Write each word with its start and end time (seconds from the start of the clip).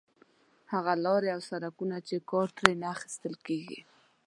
هغه 0.73 0.93
لارې 1.05 1.29
او 1.35 1.41
سړکونه 1.49 1.97
چې 2.07 2.15
کار 2.29 2.47
ترې 2.57 2.73
نه 2.81 2.87
اخیستل 2.95 3.33
کېږي. 3.45 3.79